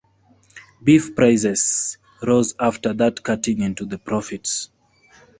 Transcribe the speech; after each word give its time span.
Beef 0.83 1.15
prices 1.15 1.99
rose 2.23 2.55
after 2.59 2.91
that 2.93 3.21
cutting 3.21 3.61
into 3.61 3.85
the 3.85 3.99
profits. 3.99 4.71